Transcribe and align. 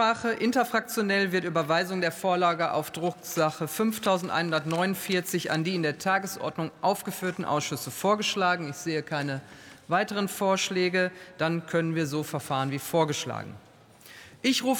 Aussprache. 0.00 0.30
Interfraktionell 0.30 1.30
wird 1.30 1.44
Überweisung 1.44 2.00
der 2.00 2.10
Vorlage 2.10 2.72
auf 2.72 2.90
Drucksache 2.90 3.68
5149 3.68 5.50
an 5.50 5.62
die 5.62 5.74
in 5.74 5.82
der 5.82 5.98
Tagesordnung 5.98 6.70
aufgeführten 6.80 7.44
Ausschüsse 7.44 7.90
vorgeschlagen. 7.90 8.70
Ich 8.70 8.76
sehe 8.76 9.02
keine 9.02 9.42
weiteren 9.88 10.28
Vorschläge. 10.28 11.10
Dann 11.36 11.66
können 11.66 11.94
wir 11.94 12.06
so 12.06 12.22
verfahren 12.22 12.70
wie 12.70 12.78
vorgeschlagen. 12.78 13.54
Ich 14.40 14.64
rufe 14.64 14.78